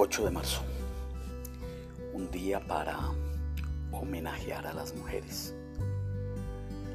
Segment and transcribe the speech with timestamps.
[0.00, 0.62] 8 de marzo,
[2.12, 2.96] un día para
[3.90, 5.56] homenajear a las mujeres.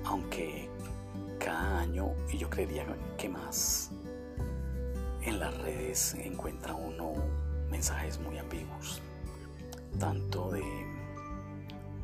[0.05, 0.69] Aunque
[1.37, 2.85] cada año, y yo creería
[3.17, 3.92] que más,
[5.21, 7.12] en las redes encuentra uno
[7.69, 9.01] mensajes muy ambiguos,
[9.99, 10.63] tanto de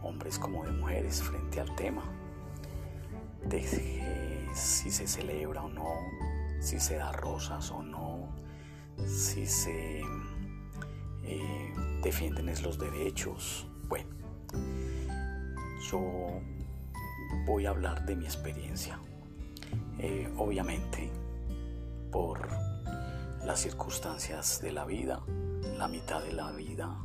[0.04, 2.04] hombres como de mujeres frente al tema,
[3.45, 3.63] de
[4.54, 5.95] si se celebra o no,
[6.59, 8.27] si se da rosas o no,
[9.05, 10.04] si se
[11.29, 11.74] eh,
[12.64, 13.68] los derechos.
[13.87, 14.10] Bueno,
[15.92, 16.42] yo
[17.46, 19.00] voy a hablar de mi experiencia.
[20.00, 21.11] Eh, obviamente,
[22.11, 22.50] por
[23.46, 25.21] las circunstancias de la vida,
[25.78, 26.97] la mitad de la vida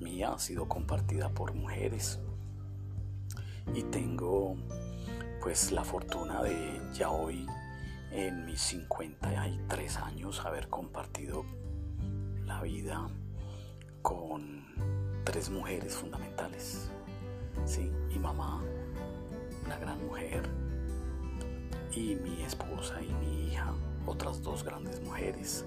[0.00, 2.20] mía ha sido compartida por mujeres
[3.74, 4.56] y tengo
[5.40, 7.46] pues la fortuna de ya hoy
[8.10, 11.44] en mis 53 años haber compartido
[12.44, 13.08] la vida
[14.08, 14.64] con
[15.24, 16.88] tres mujeres fundamentales.
[17.66, 18.62] Sí, mi mamá,
[19.66, 20.48] una gran mujer,
[21.92, 23.74] y mi esposa y mi hija,
[24.06, 25.66] otras dos grandes mujeres.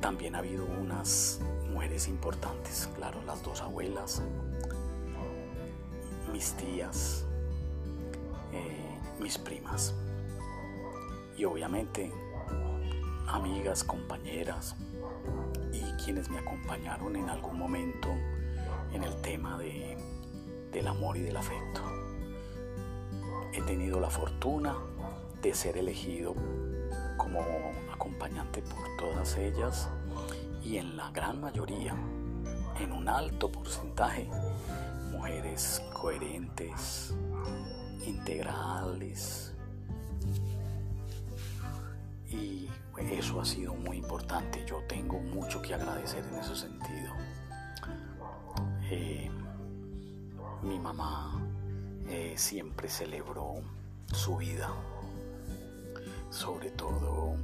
[0.00, 1.40] También ha habido unas
[1.72, 4.20] mujeres importantes, claro, las dos abuelas,
[6.32, 7.24] mis tías,
[8.52, 9.94] eh, mis primas
[11.38, 12.10] y obviamente
[13.28, 14.74] amigas, compañeras,
[16.04, 18.08] quienes me acompañaron en algún momento
[18.92, 19.96] en el tema de,
[20.72, 21.80] del amor y del afecto.
[23.52, 24.74] He tenido la fortuna
[25.40, 26.34] de ser elegido
[27.16, 27.40] como
[27.92, 29.88] acompañante por todas ellas
[30.64, 31.94] y en la gran mayoría,
[32.80, 34.28] en un alto porcentaje,
[35.10, 37.14] mujeres coherentes,
[38.06, 39.51] integrales,
[42.32, 42.68] y
[43.10, 44.64] eso ha sido muy importante.
[44.66, 47.12] Yo tengo mucho que agradecer en ese sentido.
[48.90, 49.30] Eh,
[50.62, 51.40] mi mamá
[52.08, 53.62] eh, siempre celebró
[54.12, 54.70] su vida,
[56.30, 57.36] sobre todo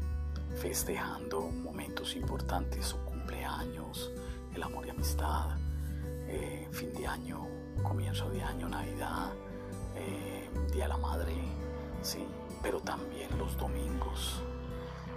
[0.60, 4.10] festejando momentos importantes, su cumpleaños,
[4.54, 5.56] el amor y amistad,
[6.26, 7.46] eh, fin de año,
[7.82, 9.32] comienzo de año, Navidad,
[10.72, 11.34] Día de la Madre,
[12.02, 12.24] sí,
[12.62, 14.42] pero también los domingos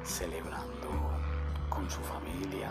[0.03, 0.89] celebrando
[1.69, 2.69] con su familia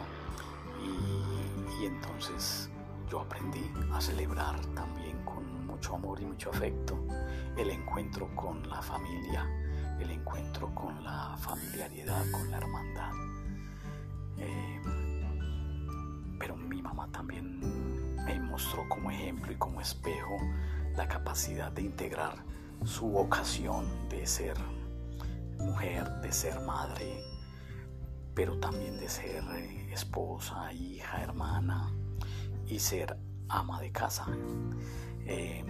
[0.83, 2.71] y, entonces
[3.11, 6.99] yo aprendí a celebrar también con mucho amor y mucho afecto
[7.57, 9.47] el encuentro con la familia,
[9.99, 13.13] el encuentro con la familiaridad, con la hermandad.
[14.39, 14.81] Eh,
[16.39, 17.61] pero mi mamá también
[18.25, 20.37] me mostró como ejemplo y como espejo
[20.97, 22.45] la capacidad de integrar
[22.85, 24.57] su vocación de ser
[25.61, 27.25] mujer, de ser madre,
[28.35, 31.93] pero también de ser eh, esposa, hija, hermana
[32.67, 33.17] y ser
[33.49, 34.27] ama de casa.
[35.27, 35.65] Eh,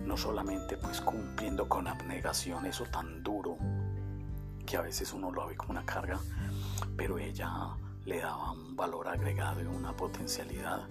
[0.00, 3.58] no solamente pues cumpliendo con abnegación eso tan duro
[4.64, 6.18] que a veces uno lo ve como una carga,
[6.96, 10.86] pero ella le daba un valor agregado y una potencialidad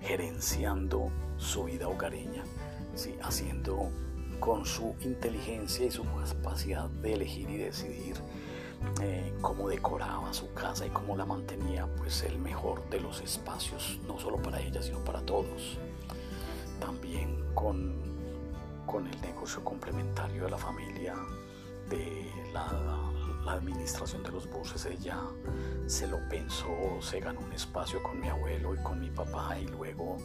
[0.00, 2.44] gerenciando su vida hogareña,
[2.94, 3.16] ¿sí?
[3.22, 3.90] haciendo
[4.40, 8.16] con su inteligencia y su capacidad de elegir y decidir
[9.00, 13.98] eh, cómo decoraba su casa y cómo la mantenía pues el mejor de los espacios,
[14.06, 15.78] no solo para ella, sino para todos.
[16.80, 17.94] También con,
[18.86, 21.14] con el negocio complementario de la familia,
[21.88, 22.70] de la,
[23.44, 25.18] la administración de los buses, ella
[25.86, 26.68] se lo pensó,
[27.00, 30.18] se ganó un espacio con mi abuelo y con mi papá y luego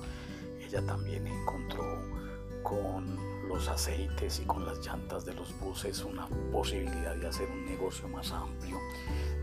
[0.60, 2.29] ella también encontró
[2.64, 7.66] con los aceites y con las llantas de los buses una posibilidad de hacer un
[7.66, 8.78] negocio más amplio,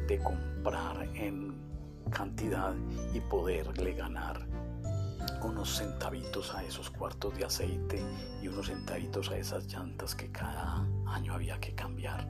[0.06, 1.54] de comprar en
[2.10, 2.74] cantidad
[3.12, 4.46] y poderle ganar
[5.42, 8.02] unos centavitos a esos cuartos de aceite
[8.42, 12.28] y unos centavitos a esas llantas que cada año había que cambiar.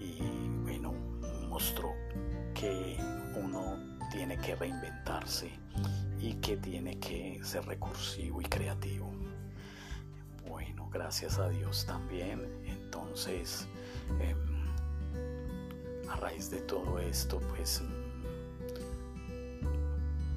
[0.00, 0.20] Y
[0.62, 0.92] bueno,
[1.48, 1.92] mostró
[2.52, 2.98] que
[3.36, 3.78] uno
[4.10, 5.50] tiene que reinventarse
[6.20, 9.12] y que tiene que ser recursivo y creativo
[10.94, 12.48] gracias a Dios también.
[12.64, 13.66] Entonces,
[14.20, 14.38] em,
[16.08, 17.82] a raíz de todo esto, pues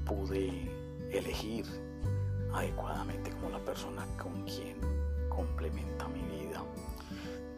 [0.05, 0.69] pude
[1.11, 1.65] elegir
[2.53, 4.77] adecuadamente como la persona con quien
[5.29, 6.63] complementa mi vida.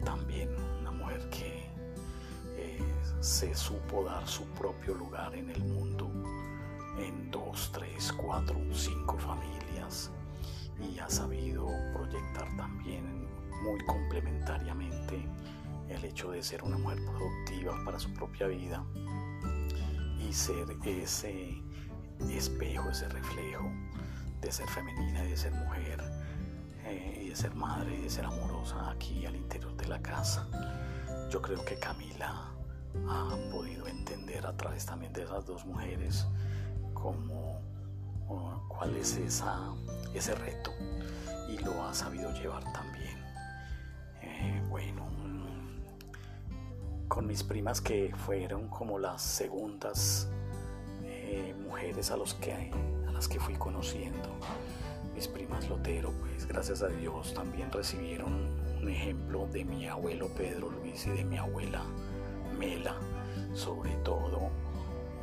[0.04, 1.64] También una mujer que
[2.56, 2.78] eh,
[3.20, 6.10] se supo dar su propio lugar en el mundo
[6.98, 10.10] en dos, tres, cuatro, cinco familias
[10.80, 13.28] y ha sabido proyectar también
[13.62, 15.28] muy complementariamente
[15.88, 18.84] el hecho de ser una mujer productiva para su propia vida
[20.18, 21.62] y ser ese
[22.28, 23.70] espejo, ese reflejo
[24.40, 26.00] de ser femenina de ser mujer
[26.84, 30.48] eh, y de ser madre y de ser amorosa aquí al interior de la casa.
[31.30, 32.50] Yo creo que Camila
[33.08, 36.26] ha podido entender a través también de esas dos mujeres
[36.94, 37.60] cómo,
[38.68, 39.74] cuál es esa,
[40.14, 40.72] ese reto
[41.48, 43.18] y lo ha sabido llevar también.
[44.22, 45.10] Eh, bueno,
[47.08, 50.28] con mis primas que fueron como las segundas
[51.02, 54.30] eh, mujeres a, los que, a las que fui conociendo.
[55.14, 58.32] Mis primas Lotero, pues gracias a Dios también recibieron
[58.80, 61.82] un ejemplo de mi abuelo Pedro Luis y de mi abuela
[62.58, 62.94] Mela,
[63.54, 64.39] sobre todo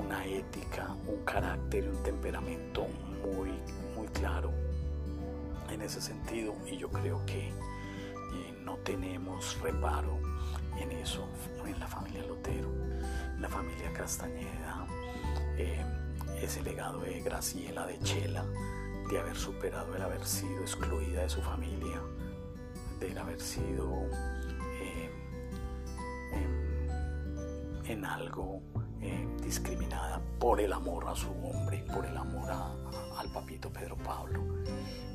[0.07, 2.88] una ética, un carácter y un temperamento
[3.25, 3.51] muy,
[3.94, 4.54] muy claro
[5.69, 6.56] en ese sentido.
[6.65, 7.54] Y yo creo que eh,
[8.63, 10.18] no tenemos reparo
[10.80, 11.27] en eso
[11.65, 12.71] en la familia Lotero,
[13.36, 14.88] en la familia Castañeda,
[15.57, 15.83] eh,
[16.42, 18.45] ese legado de Graciela, de Chela,
[19.12, 22.01] de haber superado el haber sido excluida de su familia,
[23.01, 24.06] de haber sido
[27.88, 28.62] en, algo
[29.01, 34.44] eh, discriminada por el amor a su hombre, por el amor al papito Pedro Pablo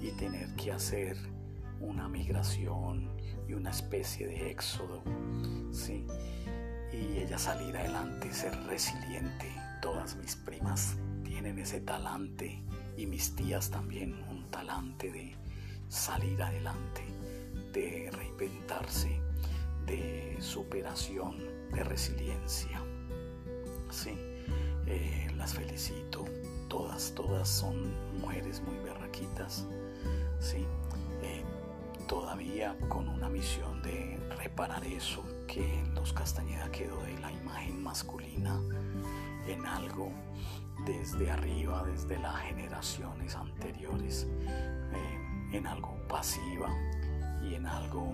[0.00, 1.16] y tener que hacer
[1.80, 3.16] una migración
[3.48, 5.02] y una especie de éxodo,
[5.70, 6.06] ¿sí?
[6.92, 9.50] Y ella salir adelante, ser resiliente.
[9.80, 12.62] Todas mis primas tienen ese talante
[12.96, 15.34] y mis tías también un talante de
[15.88, 17.02] salir adelante,
[17.72, 19.20] de reinventarse,
[19.86, 22.80] de superación, de resiliencia.
[23.90, 24.14] Sí,
[24.86, 26.24] eh, las felicito.
[26.68, 29.66] Todas, todas son mujeres muy berraquitas.
[30.40, 30.66] Sí,
[32.12, 37.82] todavía con una misión de reparar eso que en los Castañeda quedó de la imagen
[37.82, 38.60] masculina
[39.46, 40.12] en algo
[40.84, 46.68] desde arriba, desde las generaciones anteriores, eh, en algo pasiva
[47.42, 48.12] y en algo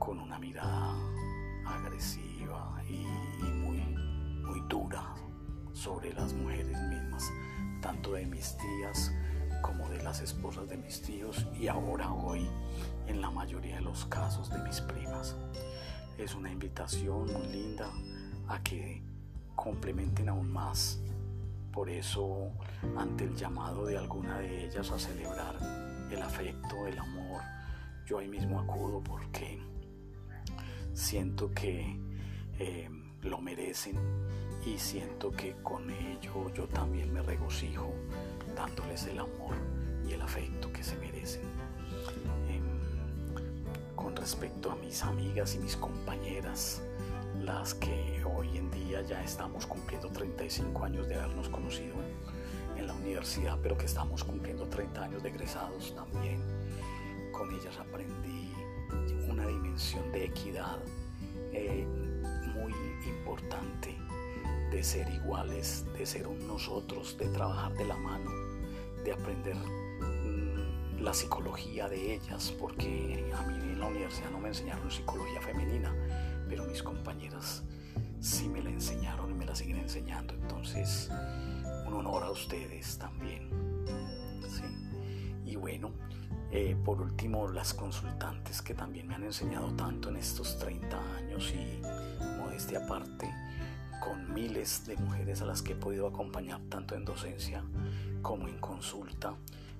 [0.00, 0.94] con una mirada
[1.74, 3.04] agresiva y,
[3.44, 3.78] muy,
[4.44, 5.14] muy dura
[5.72, 7.30] sobre las mujeres mismas,
[7.80, 9.12] tanto de mis tías
[9.62, 12.48] como de las esposas de mis tíos y ahora hoy
[13.06, 15.36] en la mayoría de los casos de mis primas.
[16.18, 17.90] Es una invitación muy linda
[18.48, 19.02] a que
[19.54, 21.00] complementen aún más.
[21.72, 22.50] Por eso,
[22.96, 25.56] ante el llamado de alguna de ellas a celebrar
[26.10, 27.42] el afecto, el amor,
[28.06, 29.62] yo ahí mismo acudo porque
[31.00, 31.98] siento que
[32.58, 32.88] eh,
[33.22, 33.96] lo merecen
[34.66, 37.94] y siento que con ello yo también me regocijo
[38.54, 39.56] dándoles el amor
[40.06, 41.42] y el afecto que se merecen.
[42.48, 42.62] Em,
[43.96, 46.82] con respecto a mis amigas y mis compañeras,
[47.42, 51.94] las que hoy en día ya estamos cumpliendo 35 años de habernos conocido
[52.76, 56.42] en la universidad, pero que estamos cumpliendo 30 años de egresados también.
[57.32, 58.49] Con ellas aprendí
[59.40, 60.78] una dimensión de equidad
[61.52, 61.86] eh,
[62.54, 62.74] muy
[63.08, 63.96] importante,
[64.70, 68.30] de ser iguales, de ser un nosotros, de trabajar de la mano,
[69.04, 74.48] de aprender mm, la psicología de ellas, porque a mí en la universidad no me
[74.48, 75.94] enseñaron psicología femenina,
[76.48, 77.62] pero mis compañeras
[78.20, 80.34] sí me la enseñaron y me la siguen enseñando.
[80.34, 81.10] Entonces,
[81.86, 83.48] un honor a ustedes también.
[85.46, 85.92] Y bueno,
[86.52, 91.52] eh, por último, las consultantes que también me han enseñado tanto en estos 30 años
[91.54, 91.80] y
[92.38, 93.32] modestia aparte,
[94.00, 97.62] con miles de mujeres a las que he podido acompañar tanto en docencia
[98.22, 99.34] como en consulta,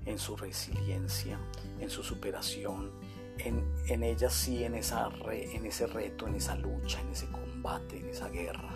[0.05, 1.39] en su resiliencia,
[1.81, 2.91] en su superación,
[3.39, 7.99] en, en ellas sí, en, esa en ese reto, en esa lucha, en ese combate,
[7.99, 8.75] en esa guerra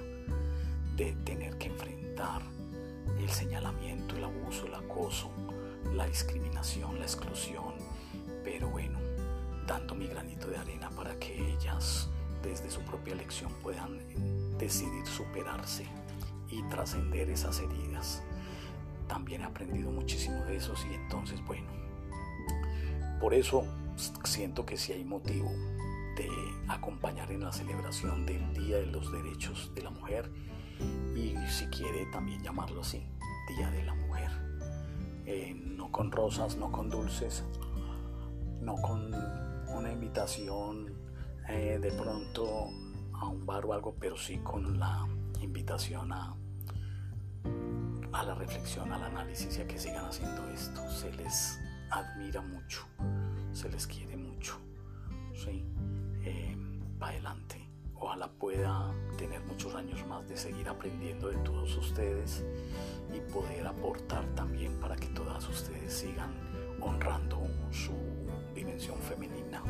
[0.97, 2.43] de tener que enfrentar
[3.19, 5.31] el señalamiento, el abuso, el acoso,
[5.95, 7.74] la discriminación, la exclusión,
[8.45, 8.99] pero bueno,
[9.67, 12.09] dando mi granito de arena para que ellas
[12.43, 13.99] desde su propia elección puedan
[14.59, 15.87] decidir superarse
[16.51, 18.23] y trascender esas heridas.
[19.09, 21.67] También he aprendido muchísimo de eso y entonces, bueno,
[23.21, 23.65] por eso
[24.25, 25.51] siento que si hay motivo
[26.17, 26.29] de
[26.69, 30.31] acompañar en la celebración del Día de los Derechos de la Mujer
[31.17, 33.03] y si quiere también llamarlo así,
[33.57, 34.31] Día de la Mujer.
[35.27, 37.45] Eh, no con rosas, no con dulces,
[38.65, 39.15] no con
[39.69, 40.93] una invitación
[41.49, 42.71] eh, de pronto
[43.13, 45.07] a un bar o algo, pero sí con la
[45.41, 46.35] invitación a,
[48.13, 50.81] a la reflexión, al análisis y a que sigan haciendo esto.
[50.91, 52.87] Se les admira mucho,
[53.53, 54.59] se les quiere mucho.
[55.35, 55.65] ¿sí?
[56.23, 56.57] Eh,
[56.99, 57.69] para adelante.
[57.97, 62.45] Ojalá pueda tener muchos años más de seguir aprendiendo de todos ustedes
[63.15, 66.33] y poder aportar también para que todas ustedes sigan
[66.81, 67.41] honrando
[67.71, 67.93] su
[68.55, 69.63] dimensión femenina.